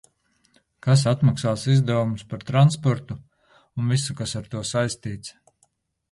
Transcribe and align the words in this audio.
Kas 0.85 1.01
atmaksās 1.09 1.65
izdevumus 1.73 2.23
par 2.31 2.45
transportu 2.51 3.17
un 3.83 3.93
visu, 3.95 4.15
kas 4.23 4.33
ar 4.41 4.49
to 4.55 4.63
saistīts? 4.71 5.35